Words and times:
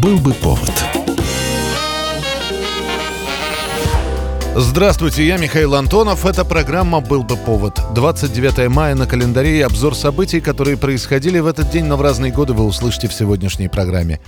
Был 0.00 0.18
бы 0.18 0.32
повод. 0.32 0.70
Здравствуйте, 4.54 5.26
я 5.26 5.38
Михаил 5.38 5.74
Антонов. 5.74 6.24
Эта 6.24 6.44
программа 6.44 7.00
«Был 7.00 7.24
бы 7.24 7.36
повод». 7.36 7.80
29 7.94 8.68
мая 8.68 8.94
на 8.94 9.06
календаре 9.06 9.58
и 9.58 9.62
обзор 9.62 9.96
событий, 9.96 10.40
которые 10.40 10.76
происходили 10.76 11.40
в 11.40 11.48
этот 11.48 11.70
день, 11.70 11.86
но 11.86 11.96
в 11.96 12.02
разные 12.02 12.30
годы 12.30 12.52
вы 12.52 12.64
услышите 12.64 13.08
в 13.08 13.12
сегодняшней 13.12 13.66
программе. 13.66 14.20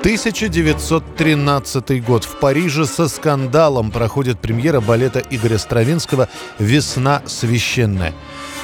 1913 0.00 2.02
год. 2.02 2.24
В 2.24 2.38
Париже 2.38 2.86
со 2.86 3.06
скандалом 3.06 3.90
проходит 3.90 4.40
премьера 4.40 4.80
балета 4.80 5.22
Игоря 5.30 5.58
Стравинского 5.58 6.30
«Весна 6.58 7.20
священная». 7.26 8.14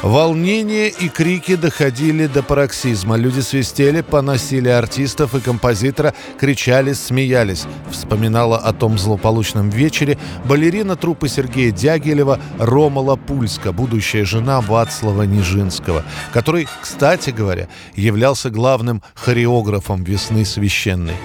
Волнение 0.02 0.88
и 0.88 1.08
крики 1.08 1.56
доходили 1.56 2.26
до 2.26 2.42
пароксизма. 2.42 3.16
Люди 3.16 3.41
свистели, 3.41 4.02
поносили 4.02 4.68
артистов 4.68 5.34
и 5.34 5.41
композитора, 5.41 6.14
кричали, 6.38 6.92
смеялись. 6.92 7.64
Вспоминала 7.91 8.58
о 8.58 8.72
том 8.72 8.98
злополучном 8.98 9.70
вечере 9.70 10.18
балерина 10.44 10.96
труппы 10.96 11.28
Сергея 11.28 11.70
Дягилева 11.70 12.38
Ромала 12.58 13.16
Пульска, 13.16 13.72
будущая 13.72 14.24
жена 14.24 14.60
Вацлава 14.60 15.22
Нижинского, 15.22 16.05
который, 16.32 16.68
кстати 16.82 17.30
говоря, 17.30 17.68
являлся 17.94 18.50
главным 18.50 19.02
хореографом 19.14 20.05
«Весны 20.05 20.44
священной». 20.44 21.16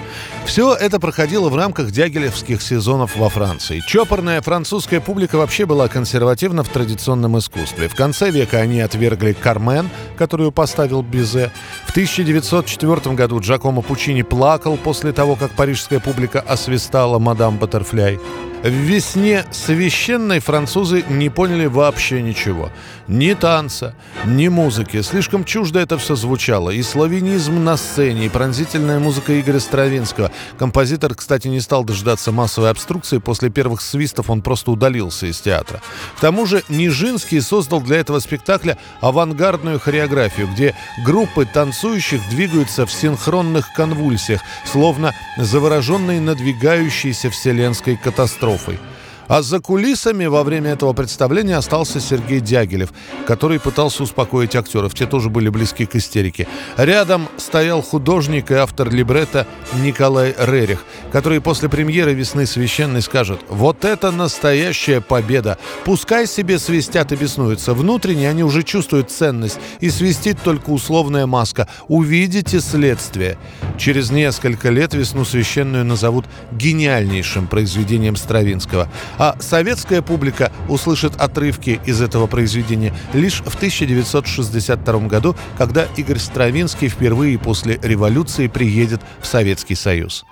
Все 0.44 0.74
это 0.74 1.00
проходило 1.00 1.48
в 1.48 1.56
рамках 1.56 1.90
дягилевских 1.90 2.60
сезонов 2.60 3.16
во 3.16 3.28
Франции. 3.28 3.82
Чопорная 3.86 4.40
французская 4.42 5.00
публика 5.00 5.36
вообще 5.36 5.66
была 5.66 5.88
консервативна 5.88 6.62
в 6.64 6.68
традиционном 6.68 7.38
искусстве. 7.38 7.88
В 7.88 7.94
конце 7.94 8.30
века 8.30 8.58
они 8.58 8.80
отвергли 8.80 9.32
«Кармен», 9.32 9.88
которую 10.16 10.52
поставил 10.52 11.02
Бизе. 11.02 11.50
В 11.86 11.90
1904 11.90 13.14
году 13.14 13.40
Джакомо 13.40 13.82
Пучини 13.82 14.22
плакал 14.22 14.76
после 14.76 15.12
того, 15.12 15.36
как 15.36 15.52
парижская 15.52 16.00
публика 16.00 16.40
освистала 16.40 17.18
«Мадам 17.18 17.58
Баттерфляй». 17.58 18.18
В 18.62 18.68
весне 18.68 19.44
священной 19.50 20.38
французы 20.38 21.04
не 21.08 21.30
поняли 21.30 21.66
вообще 21.66 22.22
ничего. 22.22 22.70
Ни 23.08 23.34
танца, 23.34 23.96
ни 24.24 24.46
музыки. 24.46 25.02
Слишком 25.02 25.44
чуждо 25.44 25.80
это 25.80 25.98
все 25.98 26.14
звучало. 26.14 26.70
И 26.70 26.80
славянизм 26.82 27.64
на 27.64 27.76
сцене, 27.76 28.26
и 28.26 28.28
пронзительная 28.28 29.00
музыка 29.00 29.40
Игоря 29.40 29.58
Стравинского. 29.58 30.30
Композитор, 30.60 31.16
кстати, 31.16 31.48
не 31.48 31.58
стал 31.58 31.82
дожидаться 31.82 32.30
массовой 32.30 32.70
обструкции. 32.70 33.18
После 33.18 33.50
первых 33.50 33.80
свистов 33.80 34.30
он 34.30 34.42
просто 34.42 34.70
удалился 34.70 35.26
из 35.26 35.40
театра. 35.40 35.82
К 36.16 36.20
тому 36.20 36.46
же 36.46 36.62
Нижинский 36.68 37.40
создал 37.40 37.80
для 37.80 37.96
этого 37.96 38.20
спектакля 38.20 38.78
авангардную 39.00 39.80
хореографию, 39.80 40.46
где 40.46 40.76
группы 41.04 41.46
танцующих 41.46 42.20
двигаются 42.30 42.86
в 42.86 42.92
синхронных 42.92 43.72
конвульсиях, 43.74 44.40
словно 44.64 45.16
завороженные 45.36 46.20
надвигающейся 46.20 47.28
вселенской 47.28 47.96
катастрофой 47.96 48.51
катастрофой. 48.52 48.91
А 49.32 49.40
за 49.40 49.60
кулисами 49.60 50.26
во 50.26 50.44
время 50.44 50.72
этого 50.72 50.92
представления 50.92 51.56
остался 51.56 52.00
Сергей 52.00 52.40
Дягилев, 52.40 52.92
который 53.26 53.58
пытался 53.58 54.02
успокоить 54.02 54.54
актеров. 54.54 54.92
Те 54.92 55.06
тоже 55.06 55.30
были 55.30 55.48
близки 55.48 55.86
к 55.86 55.96
истерике. 55.96 56.46
Рядом 56.76 57.26
стоял 57.38 57.80
художник 57.80 58.50
и 58.50 58.54
автор 58.56 58.92
либретто 58.92 59.46
Николай 59.82 60.34
Рерих, 60.38 60.84
который 61.12 61.40
после 61.40 61.70
премьеры 61.70 62.12
«Весны 62.12 62.44
священной» 62.44 63.00
скажет 63.00 63.40
«Вот 63.48 63.86
это 63.86 64.10
настоящая 64.10 65.00
победа! 65.00 65.56
Пускай 65.86 66.26
себе 66.26 66.58
свистят 66.58 67.10
и 67.12 67.16
беснуются. 67.16 67.72
Внутренне 67.72 68.28
они 68.28 68.44
уже 68.44 68.62
чувствуют 68.62 69.10
ценность, 69.10 69.58
и 69.80 69.88
свистит 69.88 70.42
только 70.42 70.68
условная 70.68 71.24
маска. 71.24 71.68
Увидите 71.88 72.60
следствие». 72.60 73.38
Через 73.78 74.10
несколько 74.10 74.68
лет 74.68 74.92
«Весну 74.92 75.24
священную» 75.24 75.86
назовут 75.86 76.26
гениальнейшим 76.50 77.46
произведением 77.46 78.16
Стравинского– 78.16 78.90
а 79.22 79.36
советская 79.38 80.02
публика 80.02 80.50
услышит 80.68 81.14
отрывки 81.14 81.80
из 81.86 82.02
этого 82.02 82.26
произведения 82.26 82.92
лишь 83.14 83.40
в 83.42 83.54
1962 83.54 84.98
году, 85.06 85.36
когда 85.56 85.86
Игорь 85.96 86.18
Стравинский 86.18 86.88
впервые 86.88 87.38
после 87.38 87.78
революции 87.84 88.48
приедет 88.48 89.00
в 89.20 89.26
Советский 89.28 89.76
Союз. 89.76 90.24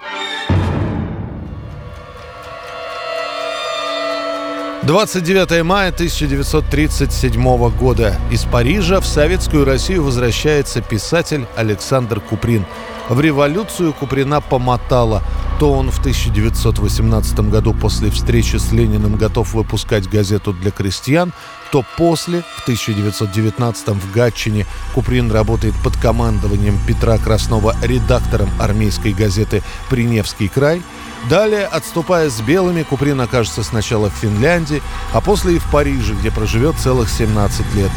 29 4.83 5.63
мая 5.63 5.91
1937 5.91 7.71
года. 7.77 8.19
Из 8.31 8.45
Парижа 8.45 9.01
в 9.01 9.07
Советскую 9.07 9.67
Россию 9.67 10.05
возвращается 10.05 10.81
писатель 10.81 11.47
Александр 11.55 12.19
Куприн. 12.19 12.65
В 13.11 13.21
революцию 13.21 13.93
Куприна 13.93 14.41
помотала. 14.41 15.23
То 15.59 15.73
он 15.73 15.91
в 15.91 15.99
1918 15.99 17.41
году 17.51 17.75
после 17.75 18.11
встречи 18.11 18.57
с 18.57 18.73
Лениным 18.73 19.17
готов 19.17 19.53
выпускать 19.53 20.09
газету 20.09 20.55
для 20.55 20.71
крестьян, 20.71 21.35
то 21.71 21.85
после, 21.99 22.43
в 22.57 22.63
1919 22.63 23.89
в 23.89 24.13
Гатчине, 24.13 24.65
Куприн 24.95 25.31
работает 25.31 25.75
под 25.85 25.99
командованием 25.99 26.79
Петра 26.89 27.19
Краснова 27.19 27.77
редактором 27.83 28.49
армейской 28.59 29.13
газеты 29.13 29.63
«Приневский 29.91 30.49
край», 30.49 30.81
Далее, 31.29 31.67
отступая 31.67 32.31
с 32.31 32.41
белыми, 32.41 32.83
Куприн 32.83 33.21
окажется 33.21 33.63
сначала 33.63 34.09
в 34.09 34.15
Финляндии, 34.15 34.83
а 35.13 35.21
после 35.21 35.57
и 35.57 35.59
в 35.59 35.71
Париже, 35.71 36.15
где 36.15 36.31
проживет 36.31 36.77
целых 36.77 37.11
17 37.11 37.75
лет. 37.75 37.91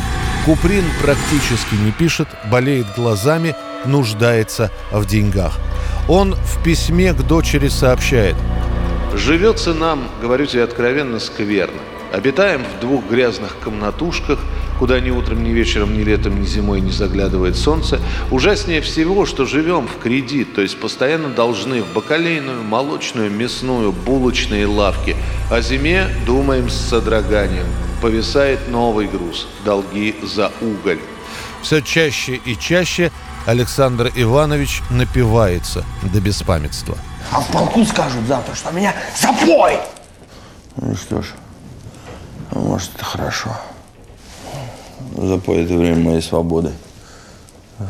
Куприн 0.46 0.84
практически 1.02 1.76
не 1.76 1.92
пишет, 1.92 2.28
болеет 2.52 2.88
глазами, 2.96 3.56
нуждается 3.86 4.72
в 4.92 5.06
деньгах. 5.06 5.58
Он 6.10 6.36
в 6.36 6.62
письме 6.64 7.14
к 7.14 7.22
дочери 7.22 7.70
сообщает. 7.70 8.36
«Живется 9.16 9.74
нам, 9.74 10.10
говорю 10.22 10.46
тебе 10.46 10.64
откровенно, 10.64 11.20
скверно. 11.20 11.80
Обитаем 12.13 12.63
в 12.63 12.79
двух 12.79 13.06
грязных 13.09 13.57
комнатушках, 13.63 14.38
куда 14.78 15.00
ни 15.00 15.09
утром, 15.09 15.44
ни 15.44 15.50
вечером, 15.50 15.97
ни 15.97 16.03
летом, 16.03 16.40
ни 16.40 16.46
зимой 16.46 16.79
не 16.79 16.91
заглядывает 16.91 17.56
солнце. 17.56 18.00
Ужаснее 18.29 18.81
всего, 18.81 19.25
что 19.25 19.47
живем 19.47 19.88
в 19.88 19.97
кредит, 19.97 20.53
то 20.53 20.62
есть 20.62 20.79
постоянно 20.79 21.29
должны 21.29 21.81
в 21.81 21.91
бакалейную, 21.91 22.62
молочную, 22.62 23.31
мясную, 23.31 23.91
булочные 23.91 24.68
лавки. 24.68 25.16
О 25.50 25.59
зиме 25.62 26.07
думаем 26.28 26.69
с 26.69 26.75
содроганием. 26.75 27.66
Повисает 28.00 28.68
новый 28.68 29.07
груз– 29.07 29.47
долги 29.66 30.16
за 30.22 30.51
уголь. 30.62 31.00
Все 31.63 31.81
чаще 31.81 32.40
и 32.45 32.56
чаще 32.56 33.12
Александр 33.47 34.12
Иванович 34.16 34.84
напивается 34.91 35.84
до 36.03 36.22
беспамятства. 36.22 36.95
А 37.31 37.40
в 37.40 37.47
полку 37.47 37.84
скажут 37.85 38.28
завтра, 38.28 38.53
что 38.53 38.69
меня 38.69 38.94
запой! 39.19 39.80
Ну 40.75 40.95
что 40.95 41.24
ж, 41.24 41.25
может, 42.59 42.96
это 42.96 43.06
хорошо. 43.06 43.50
Запой 45.18 45.64
это 45.64 45.75
время 45.75 46.03
моей 46.03 46.22
свободы. 46.22 46.72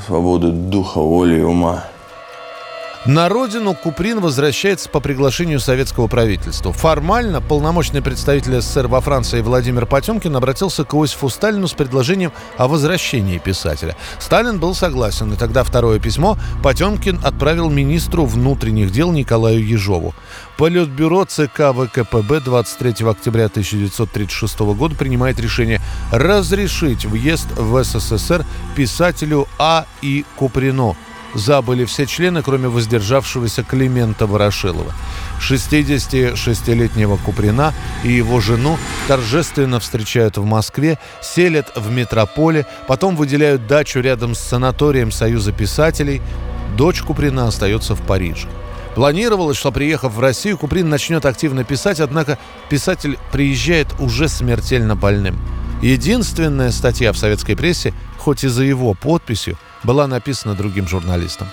Свободы 0.06 0.51
духа, 0.51 1.00
воли 1.00 1.40
и 1.40 1.41
ума. 1.41 1.85
На 3.06 3.28
родину 3.28 3.74
Куприн 3.74 4.22
возвращается 4.22 4.88
по 4.88 5.02
приглашению 5.02 5.59
советского 5.59 6.08
правительства. 6.08 6.72
Формально 6.72 7.41
полномочный 7.41 8.02
представитель 8.02 8.62
СССР 8.62 8.88
во 8.88 9.02
Франции 9.02 9.41
Владимир 9.41 9.86
Потемкин 9.86 10.34
обратился 10.34 10.86
к 10.86 10.94
Иосифу 10.94 11.28
Сталину 11.28 11.68
с 11.68 11.74
предложением 11.74 12.31
о 12.56 12.69
возвращении 12.69 13.40
писателя. 13.40 13.97
Сталин 14.19 14.58
был 14.58 14.74
согласен, 14.74 15.34
и 15.34 15.36
тогда 15.36 15.66
второе 15.66 16.00
письмо 16.00 16.38
Потемкин 16.64 17.19
отправил 17.25 17.69
министру 17.69 18.24
внутренних 18.24 18.90
дел 18.94 19.12
Николаю 19.12 19.68
Ежову. 19.68 20.16
Политбюро 20.58 21.25
ЦК 21.25 21.74
ВКПБ 21.75 22.40
23 22.40 23.06
октября 23.06 23.47
1936 23.47 24.59
года 24.59 24.96
принимает 24.96 25.41
решение 25.41 25.81
разрешить 26.09 27.03
въезд 27.03 27.47
в 27.52 27.84
СССР 27.84 28.46
писателю 28.78 29.50
А. 29.59 29.85
И. 30.02 30.23
Куприну– 30.38 30.96
забыли 31.34 31.85
все 31.85 32.06
члены, 32.06 32.41
кроме 32.41 32.68
воздержавшегося 32.68 33.64
Климента 33.64 34.28
Ворошилова. 34.28 34.94
66-летнего 35.40 37.18
Куприна 37.18 37.74
и 38.03 38.12
его 38.12 38.40
жену 38.40 38.78
торжественно 39.08 39.80
встречают 39.80 40.38
в 40.38 40.46
Москве, 40.46 41.00
селят 41.22 41.72
в 41.76 41.91
метрополе, 41.91 42.66
потом 42.88 43.16
выделяют 43.16 43.68
дачу 43.68 44.00
рядом 44.00 44.35
с 44.35 44.40
санаторием 44.40 45.12
Союза 45.12 45.52
писателей. 45.52 46.22
Дочь 46.78 47.02
Куприна 47.02 47.47
остается 47.47 47.96
в 47.96 48.02
Париже. 48.02 48.47
Планировалось, 48.96 49.58
что 49.58 49.72
приехав 49.72 50.14
в 50.14 50.20
Россию, 50.20 50.58
Куприн 50.58 50.88
начнет 50.88 51.26
активно 51.26 51.64
писать, 51.64 52.00
однако 52.00 52.38
писатель 52.70 53.18
приезжает 53.32 53.88
уже 54.00 54.28
смертельно 54.28 54.96
больным. 54.96 55.38
Единственная 55.84 56.72
статья 56.72 57.12
в 57.12 57.18
советской 57.18 57.58
прессе, 57.58 57.94
хоть 58.18 58.46
и 58.46 58.47
за 58.47 58.64
его 58.64 58.94
подписью, 58.94 59.58
была 59.84 60.08
написана 60.08 60.56
другим 60.56 60.88
журналистом. 60.88 61.50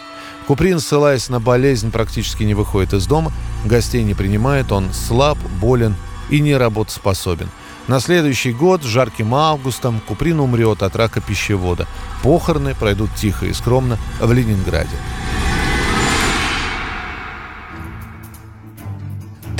Куприн, 0.46 0.78
ссылаясь 0.78 1.28
на 1.30 1.40
болезнь, 1.40 1.90
практически 1.90 2.44
не 2.44 2.54
выходит 2.54 2.92
из 2.92 3.08
дома, 3.08 3.32
гостей 3.64 4.04
не 4.04 4.14
принимает, 4.14 4.70
он 4.70 4.92
слаб, 4.92 5.36
болен 5.60 5.96
и 6.28 6.38
не 6.38 6.56
работоспособен. 6.56 7.48
На 7.88 7.98
следующий 7.98 8.52
год, 8.52 8.84
жарким 8.84 9.34
августом, 9.34 10.00
Куприн 10.06 10.38
умрет 10.38 10.84
от 10.84 10.94
рака 10.94 11.20
пищевода. 11.20 11.88
Похороны 12.22 12.76
пройдут 12.76 13.10
тихо 13.16 13.46
и 13.46 13.52
скромно 13.52 13.98
в 14.20 14.32
Ленинграде. 14.32 14.96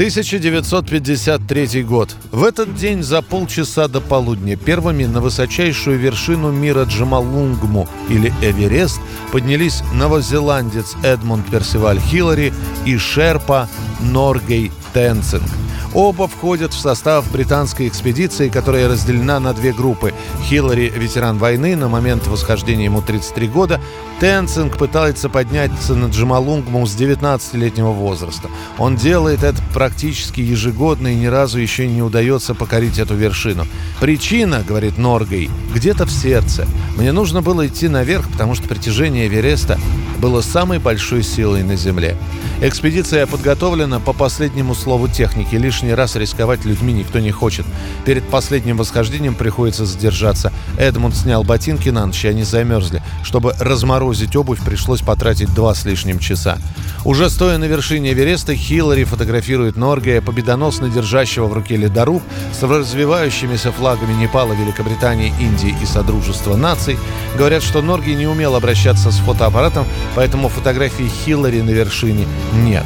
1953 0.01 1.83
год. 1.83 2.17
В 2.33 2.45
этот 2.45 2.75
день 2.75 3.03
за 3.03 3.21
полчаса 3.21 3.87
до 3.87 4.01
полудня 4.01 4.57
первыми 4.57 5.05
на 5.05 5.21
высочайшую 5.21 5.99
вершину 5.99 6.51
мира 6.51 6.85
Джамалунгму 6.85 7.87
или 8.09 8.33
Эверест 8.41 8.99
поднялись 9.31 9.83
новозеландец 9.93 10.97
Эдмунд 11.03 11.51
Персиваль 11.51 12.01
Хиллари 12.01 12.55
и 12.87 12.97
шерпа 12.97 13.69
Норгей 14.01 14.73
Тенцинг. 14.95 15.43
Оба 15.93 16.29
входят 16.29 16.73
в 16.73 16.79
состав 16.79 17.31
британской 17.33 17.89
экспедиции, 17.89 18.49
которая 18.49 18.89
разделена 18.89 19.41
на 19.41 19.53
две 19.53 19.73
группы. 19.73 20.15
Хиллари– 20.45 20.93
ветеран 20.97 21.39
войны, 21.39 21.75
на 21.75 21.89
момент 21.89 22.29
восхождения 22.29 22.85
ему 22.85 23.03
33 23.03 23.49
года. 23.49 23.81
Тенцинг 24.21 24.77
пытается 24.77 25.29
подняться 25.29 25.95
на 25.97 26.07
Джамалунгму 26.07 26.87
с 26.87 26.95
19-летнего 26.95 27.91
возраста. 27.91 28.49
Он 28.79 28.95
делает 28.95 29.43
это 29.43 29.61
практически 29.75 30.41
ежегодно 30.41 31.09
и 31.09 31.17
ни 31.17 31.27
разу 31.27 31.59
еще 31.59 31.89
не 31.89 32.03
удается 32.03 32.55
покорить 32.55 32.99
эту 32.99 33.15
вершину. 33.15 33.67
Причина, 33.99 34.63
говорит 34.67 34.97
Норгей, 34.97 35.51
где-то 35.75 36.07
в 36.07 36.11
сердце. 36.11 36.67
Мне 36.97 37.13
нужно 37.13 37.43
было 37.43 37.67
идти 37.67 37.89
наверх, 37.89 38.31
потому 38.31 38.55
что 38.55 38.69
притяжение 38.69 39.27
Эвереста 39.27 39.79
было 40.19 40.43
самой 40.43 40.79
большой 40.79 41.23
силой 41.23 41.63
на 41.63 41.77
Земле. 41.77 42.17
Экспедиция 42.61 43.27
подготовлена 43.27 44.01
по 44.01 44.13
последнему 44.13 44.75
слову 44.75 45.09
техники. 45.09 45.57
Лишний 45.81 45.95
раз 45.95 46.15
рисковать 46.15 46.67
людьми 46.67 46.93
никто 46.93 47.21
не 47.21 47.31
хочет. 47.31 47.65
Перед 48.05 48.23
последним 48.29 48.77
восхождением 48.77 49.35
приходится 49.35 49.87
задержаться. 49.87 50.53
Эдмунд 50.79 51.17
снял 51.17 51.43
ботинки 51.43 51.89
на 51.89 52.05
ночь, 52.05 52.23
и 52.27 52.29
они 52.29 52.43
замерзли. 52.43 53.03
Чтобы 53.23 53.55
разморозить 53.59 54.37
обувь, 54.37 54.63
пришлось 54.63 55.01
потратить 55.01 55.55
два 55.55 55.75
с 55.75 55.87
лишним 55.87 56.19
часа. 56.19 56.59
Уже 57.07 57.31
стоя 57.31 57.57
на 57.57 57.65
вершине 57.65 58.13
Эвереста, 58.13 58.55
Хиллари 58.55 59.05
фотографирует 59.05 59.79
Норгея, 59.79 60.21
победоносно 60.21 60.91
держащего 60.91 61.47
в 61.47 61.55
руке 61.55 61.79
ледоруб, 61.79 62.23
с 62.53 62.63
развивающимися 62.63 63.73
флагами 63.73 64.13
Непала, 64.13 64.53
Великобритании, 64.53 65.33
Индии 65.41 65.75
и 65.83 65.87
Содружества 65.87 66.57
наций. 66.57 66.99
Говорят, 67.39 67.63
что 67.63 67.81
Норгей 67.81 68.17
не 68.17 68.27
умел 68.27 68.55
обращаться 68.55 69.11
с 69.11 69.17
фотоаппаратом, 69.17 69.87
поэтому 70.15 70.51
фотографии 70.51 71.11
Хиллари 71.25 71.63
на 71.63 71.71
вершине 71.71 72.27
нет. 72.53 72.85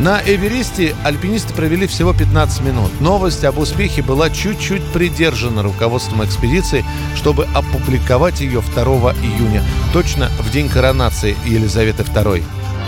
На 0.00 0.20
Эвересте 0.20 0.92
альпинисты 1.04 1.54
провели 1.54 1.86
всего 1.86 2.12
15 2.12 2.62
минут. 2.62 3.00
Новость 3.00 3.44
об 3.44 3.58
успехе 3.58 4.02
была 4.02 4.28
чуть-чуть 4.28 4.82
придержана 4.92 5.62
руководством 5.62 6.24
экспедиции, 6.24 6.84
чтобы 7.14 7.46
опубликовать 7.54 8.40
ее 8.40 8.60
2 8.60 8.84
июня, 9.22 9.62
точно 9.92 10.30
в 10.40 10.50
день 10.50 10.68
коронации 10.68 11.36
Елизаветы 11.46 12.02
II. 12.02 12.42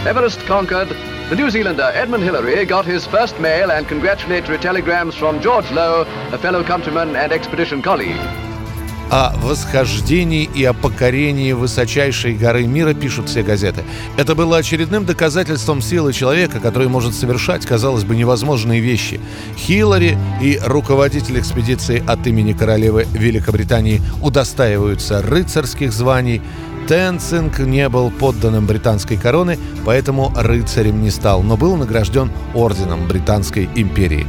Everest 0.05 0.41
conquered, 0.49 0.89
the 1.31 1.37
New 1.37 1.49
Zealander 1.49 1.93
Edmund 1.95 2.25
Hillary 2.25 2.65
got 2.65 2.85
his 2.85 3.07
first 3.07 3.39
mail 3.41 3.71
and 3.71 3.87
congratulatory 3.89 4.59
telegrams 4.59 5.15
from 5.15 5.41
George 5.41 5.71
Lowe, 5.71 6.07
a 6.33 6.39
fellow 6.39 6.65
countryman 6.65 7.15
and 7.15 7.33
expedition 7.33 7.83
colleague. 7.83 8.46
О 9.09 9.37
восхождении 9.37 10.51
и 10.53 10.65
о 10.65 10.73
покорении 10.73 11.53
высочайшей 11.53 12.35
горы 12.35 12.67
мира 12.67 12.93
пишут 12.93 13.29
все 13.29 13.45
газеты. 13.45 13.85
Это 14.17 14.35
было 14.35 14.57
очередным 14.57 15.07
доказательством 15.07 15.81
силы 15.81 16.13
человека, 16.13 16.59
который 16.59 16.89
может 16.89 17.15
совершать, 17.15 17.65
казалось 17.65 18.03
бы, 18.03 18.17
невозможные 18.17 18.81
вещи. 18.81 19.21
Хиллари 19.57 20.19
и 20.43 20.59
руководитель 20.65 21.39
экспедиции 21.39 22.03
от 22.05 22.27
имени 22.27 22.53
королевы 22.53 23.07
Великобритании 23.13 24.03
удостаиваются 24.23 25.23
рыцарских 25.23 25.93
званий. 25.93 26.43
Тенцинг 26.89 27.61
не 27.61 27.89
был 27.89 28.11
подданным 28.11 28.67
британской 28.67 29.17
короны, 29.17 29.59
поэтому 29.85 30.33
рыцарем 30.37 31.03
не 31.03 31.11
стал, 31.11 31.43
но 31.43 31.57
был 31.57 31.77
награжден 31.77 32.31
орденом 32.55 33.07
Британской 33.07 33.69
империи. 33.77 34.27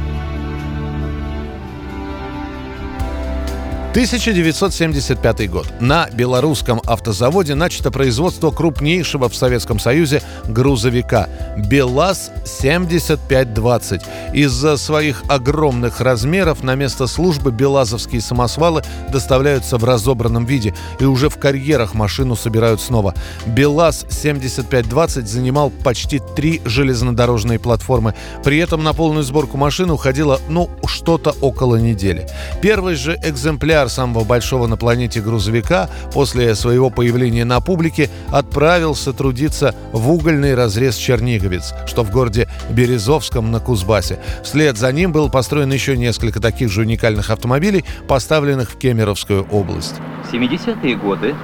1975 3.98 5.50
год. 5.50 5.66
На 5.80 6.08
белорусском 6.10 6.80
автозаводе 6.86 7.56
начато 7.56 7.90
производство 7.90 8.52
крупнейшего 8.52 9.28
в 9.28 9.34
Советском 9.34 9.80
Союзе 9.80 10.22
грузовика 10.46 11.28
БелАЗ-7520. 11.56 14.02
Из-за 14.34 14.76
своих 14.76 15.24
огромных 15.28 16.00
размеров 16.00 16.62
на 16.62 16.76
место 16.76 17.08
службы 17.08 17.50
белазовские 17.50 18.20
самосвалы 18.20 18.84
доставляются 19.10 19.78
в 19.78 19.84
разобранном 19.84 20.46
виде 20.46 20.76
и 21.00 21.04
уже 21.04 21.28
в 21.28 21.36
карьерах 21.36 21.94
машину 21.94 22.36
собирают 22.36 22.80
снова. 22.80 23.16
БелАЗ-7520 23.46 25.26
занимал 25.26 25.70
почти 25.70 26.20
три 26.36 26.62
железнодорожные 26.64 27.58
платформы. 27.58 28.14
При 28.44 28.58
этом 28.58 28.84
на 28.84 28.92
полную 28.92 29.24
сборку 29.24 29.56
машины 29.56 29.94
уходило, 29.94 30.40
ну, 30.48 30.70
что-то 30.86 31.34
около 31.40 31.74
недели. 31.74 32.28
Первый 32.62 32.94
же 32.94 33.18
экземпляр 33.24 33.87
самого 33.88 34.24
большого 34.24 34.66
на 34.66 34.76
планете 34.76 35.20
грузовика 35.20 35.88
после 36.12 36.54
своего 36.54 36.90
появления 36.90 37.44
на 37.44 37.60
публике 37.60 38.10
отправился 38.30 39.12
трудиться 39.12 39.74
в 39.92 40.10
угольный 40.10 40.54
разрез 40.54 40.96
Черниговец, 40.96 41.74
что 41.86 42.02
в 42.02 42.10
городе 42.10 42.48
Березовском 42.70 43.50
на 43.50 43.60
Кузбассе. 43.60 44.18
Вслед 44.42 44.76
за 44.76 44.92
ним 44.92 45.12
был 45.12 45.30
построен 45.30 45.72
еще 45.72 45.96
несколько 45.96 46.40
таких 46.40 46.70
же 46.70 46.82
уникальных 46.82 47.30
автомобилей, 47.30 47.84
поставленных 48.06 48.70
в 48.70 48.78
Кемеровскую 48.78 49.46
область. 49.50 49.94
В 50.28 50.32
70-е 50.32 50.96
годы 50.96 51.34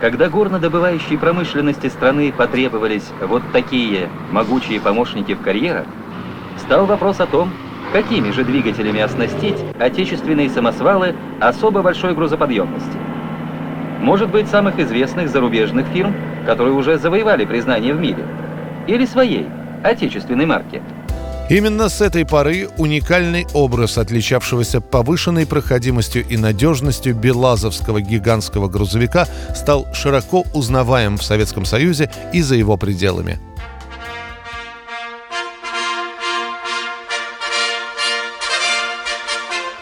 когда 0.00 0.28
горнодобывающей 0.28 1.16
промышленности 1.16 1.88
страны 1.88 2.30
потребовались 2.30 3.04
вот 3.22 3.42
такие 3.52 4.10
могучие 4.32 4.78
помощники 4.78 5.34
в 5.34 5.40
карьерах, 5.40 5.86
стал 6.58 6.84
вопрос 6.84 7.20
о 7.20 7.26
том, 7.26 7.50
Какими 7.94 8.32
же 8.32 8.42
двигателями 8.44 9.00
оснастить 9.00 9.54
отечественные 9.78 10.50
самосвалы 10.50 11.14
особо 11.40 11.80
большой 11.80 12.12
грузоподъемности? 12.12 12.98
Может 14.00 14.30
быть, 14.30 14.48
самых 14.48 14.80
известных 14.80 15.30
зарубежных 15.30 15.86
фирм, 15.86 16.12
которые 16.44 16.74
уже 16.74 16.98
завоевали 16.98 17.44
признание 17.44 17.94
в 17.94 18.00
мире? 18.00 18.26
Или 18.88 19.06
своей, 19.06 19.46
отечественной 19.84 20.44
марки? 20.44 20.82
Именно 21.48 21.88
с 21.88 22.00
этой 22.00 22.26
поры 22.26 22.68
уникальный 22.78 23.46
образ, 23.54 23.96
отличавшегося 23.96 24.80
повышенной 24.80 25.46
проходимостью 25.46 26.26
и 26.28 26.36
надежностью 26.36 27.14
белазовского 27.14 28.00
гигантского 28.00 28.66
грузовика, 28.66 29.28
стал 29.54 29.86
широко 29.94 30.44
узнаваем 30.52 31.16
в 31.16 31.22
Советском 31.22 31.64
Союзе 31.64 32.10
и 32.32 32.42
за 32.42 32.56
его 32.56 32.76
пределами. 32.76 33.38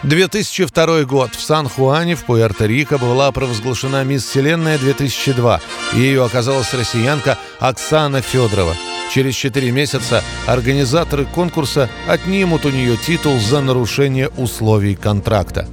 2002 0.03 1.03
год. 1.03 1.33
В 1.33 1.41
Сан-Хуане 1.41 2.15
в 2.15 2.25
Пуэрто-Рико 2.25 2.97
была 2.97 3.31
провозглашена 3.31 4.03
«Мисс 4.03 4.25
Вселенная 4.25 4.77
2002». 4.77 5.61
Ею 5.93 6.25
оказалась 6.25 6.73
россиянка 6.73 7.37
Оксана 7.59 8.21
Федорова. 8.21 8.75
Через 9.13 9.35
четыре 9.35 9.71
месяца 9.71 10.21
организаторы 10.45 11.25
конкурса 11.25 11.89
отнимут 12.07 12.65
у 12.65 12.69
нее 12.69 12.97
титул 12.97 13.39
за 13.39 13.61
нарушение 13.61 14.27
условий 14.29 14.95
контракта. 14.95 15.67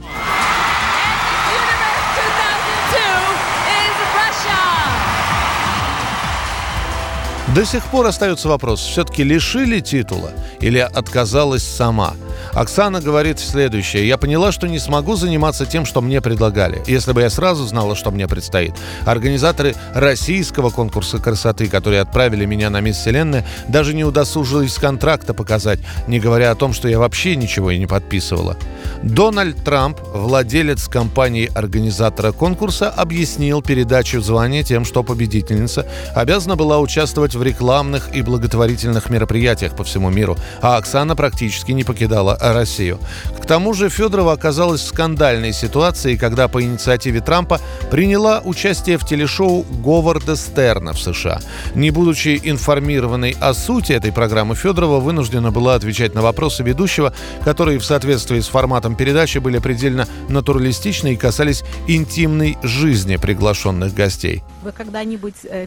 До 7.49 7.65
сих 7.65 7.83
пор 7.87 8.07
остается 8.07 8.49
вопрос, 8.49 8.81
все-таки 8.81 9.25
лишили 9.25 9.81
титула 9.81 10.31
или 10.61 10.79
отказалась 10.79 11.65
сама– 11.65 12.15
Оксана 12.53 13.01
говорит 13.01 13.39
следующее. 13.39 14.07
«Я 14.07 14.19
поняла, 14.19 14.53
что 14.53 14.67
не 14.67 14.79
смогу 14.79 15.17
заниматься 15.17 15.67
тем, 15.67 15.85
что 15.87 16.01
мне 16.01 16.21
предлагали, 16.21 16.83
если 16.87 17.13
бы 17.13 17.21
я 17.23 17.31
сразу 17.31 17.67
знала, 17.67 17.95
что 17.95 18.11
мне 18.11 18.27
предстоит. 18.27 18.75
Организаторы 19.05 19.75
российского 19.95 20.71
конкурса 20.71 21.19
красоты, 21.19 21.69
которые 21.69 22.01
отправили 22.01 22.45
меня 22.45 22.71
на 22.71 22.81
Мисс 22.81 22.97
Вселенная, 22.97 23.47
даже 23.69 23.95
не 23.95 24.05
удосужились 24.05 24.75
контракта 24.75 25.35
показать, 25.35 25.81
не 26.07 26.21
говоря 26.21 26.51
о 26.51 26.55
том, 26.55 26.73
что 26.73 26.89
я 26.89 26.99
вообще 26.99 27.37
ничего 27.37 27.71
и 27.71 27.79
не 27.79 27.87
подписывала. 27.87 28.57
Дональд 29.03 29.65
Трамп, 29.65 29.99
владелец 30.13 30.89
компании-организатора 30.89 32.33
конкурса, 32.33 32.91
объяснил 32.91 33.63
передачу 33.63 34.21
звания 34.21 34.63
тем, 34.63 34.85
что 34.85 35.03
победительница 35.03 35.87
обязана 36.15 36.57
была 36.57 36.79
участвовать 36.79 37.35
в 37.35 37.43
рекламных 37.43 38.15
и 38.15 38.23
благотворительных 38.23 39.11
мероприятиях 39.11 39.77
по 39.77 39.85
всему 39.85 40.11
миру, 40.11 40.37
а 40.61 40.77
Оксана 40.77 41.17
практически 41.17 41.73
не 41.73 41.85
покидала 41.85 42.35
Россию. 42.41 42.99
К 43.41 43.47
тому 43.47 43.75
же 43.75 43.89
Федорова 43.89 44.33
оказалась 44.33 44.81
в 44.81 44.87
скандальной 44.87 45.53
ситуации, 45.53 46.17
когда 46.17 46.49
по 46.49 46.63
инициативе 46.63 47.21
Трампа 47.21 47.61
приняла 47.91 48.41
участие 48.45 48.99
в 48.99 49.07
телешоу 49.07 49.63
Говарда 49.63 50.37
Стерна 50.37 50.93
в 50.93 51.01
США. 51.01 51.41
Не 51.75 51.91
будучи 51.91 52.41
информированной 52.43 53.37
о 53.41 53.55
сути 53.55 53.93
этой 53.93 54.13
программы, 54.13 54.55
Федорова 54.55 55.01
вынуждена 55.01 55.51
была 55.51 55.75
отвечать 55.75 56.15
на 56.15 56.23
вопросы 56.23 56.63
ведущего, 56.63 57.13
которые 57.45 57.79
в 57.79 57.85
соответствии 57.85 58.41
с 58.41 58.49
форматом 58.49 58.95
передачи 58.95 59.39
были 59.39 59.59
предельно 59.59 60.07
натуралистичны 60.29 61.15
и 61.15 61.17
касались 61.17 61.63
интимной 61.87 62.57
жизни 62.63 63.17
приглашенных 63.17 63.95
гостей. 63.95 64.43
Вы 64.63 64.73
когда-нибудь 64.73 65.35
э, 65.45 65.67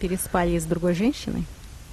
переспали 0.00 0.58
с 0.58 0.64
другой 0.64 0.94
женщиной? 0.94 1.44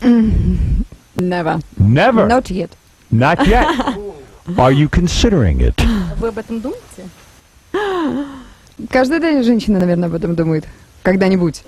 Never. 0.01 1.62
Never. 1.77 2.27
Not 2.27 2.50
yet. 2.50 2.72
Not 3.12 3.39
yet. 3.48 3.67
Are 4.55 4.71
you 4.71 4.89
considering 4.89 5.59
it? 5.59 5.75
Вы 6.19 6.29
об 6.29 6.37
этом 6.37 6.61
думаете? 6.61 7.09
Каждый 8.89 9.19
день 9.19 9.43
женщина, 9.43 9.79
наверное, 9.79 10.07
об 10.07 10.15
этом 10.15 10.35
думает. 10.35 10.65
Когда-нибудь. 11.03 11.63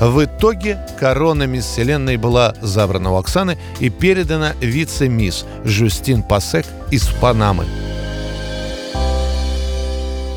В 0.00 0.24
итоге 0.24 0.78
корона 1.00 1.44
мисс 1.44 1.64
Вселенной 1.64 2.16
была 2.16 2.54
забрана 2.62 3.12
у 3.12 3.16
Оксаны 3.16 3.58
и 3.80 3.90
передана 3.90 4.52
вице-мисс 4.60 5.44
Жюстин 5.64 6.22
Пасек 6.22 6.66
из 6.90 7.06
Панамы. 7.20 7.64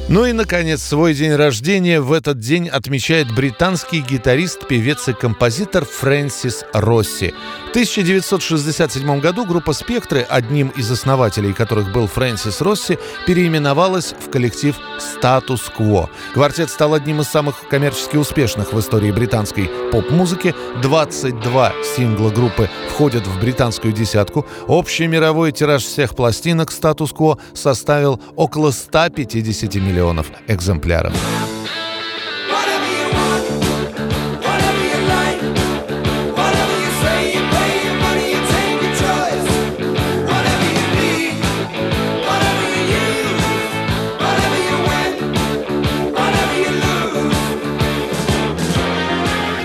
Ну 0.07 0.23
и, 0.23 0.33
наконец, 0.33 0.83
свой 0.83 1.15
день 1.15 1.33
рождения 1.33 1.99
в 1.99 2.13
этот 2.13 2.37
день 2.37 2.69
отмечает 2.69 3.33
британский 3.33 4.01
гитарист, 4.01 4.67
певец 4.67 5.07
и 5.07 5.13
композитор 5.13 5.83
Фрэнсис 5.83 6.63
Росси. 6.73 7.33
В 7.65 7.69
1967 7.71 9.19
году 9.19 9.45
группа 9.45 9.73
«Спектры», 9.73 10.21
одним 10.29 10.67
из 10.69 10.91
основателей 10.91 11.53
которых 11.53 11.91
был 11.91 12.05
Фрэнсис 12.05 12.61
Росси, 12.61 12.99
переименовалась 13.25 14.13
в 14.13 14.29
коллектив 14.29 14.75
«Статус 14.99 15.63
Кво». 15.75 16.11
Квартет 16.35 16.69
стал 16.69 16.93
одним 16.93 17.21
из 17.21 17.27
самых 17.27 17.67
коммерчески 17.67 18.15
успешных 18.15 18.73
в 18.73 18.79
истории 18.79 19.11
британской 19.11 19.71
поп-музыки. 19.91 20.53
22 20.83 21.73
сингла 21.97 22.29
группы 22.29 22.69
входят 22.89 23.25
в 23.25 23.39
британскую 23.41 23.91
десятку. 23.91 24.45
Общий 24.67 25.07
мировой 25.07 25.51
тираж 25.51 25.83
всех 25.83 26.15
пластинок 26.15 26.71
«Статус 26.71 27.11
Кво» 27.11 27.39
составил 27.55 28.21
около 28.35 28.69
150 28.69 29.73
миллионов 29.75 29.94
миллионов 29.95 30.27
экземпляров. 30.47 31.13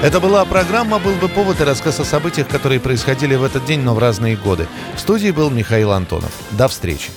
Это 0.03 0.19
была 0.19 0.45
программа 0.47 0.99
«Был 0.99 1.13
бы 1.17 1.29
повод» 1.29 1.61
и 1.61 1.65
рассказ 1.65 2.01
о 2.01 2.05
событиях, 2.05 2.49
которые 2.49 2.81
происходили 2.81 3.35
в 3.35 3.45
этот 3.45 3.67
день, 3.67 3.81
но 3.81 3.95
в 3.95 3.99
разные 3.99 4.35
годы. 4.35 4.67
В 4.97 5.01
студии 5.01 5.31
был 5.31 5.51
Михаил 5.51 5.93
Антонов. 5.93 6.33
До 6.53 6.69
встречи. 6.69 7.11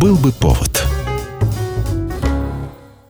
«Был 0.00 0.16
бы 0.16 0.32
повод» 0.32 0.69